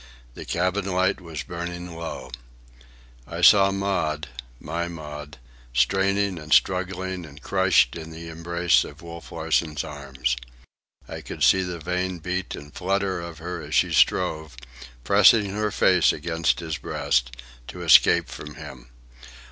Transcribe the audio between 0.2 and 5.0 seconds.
The cabin light was burning low. I saw Maud, my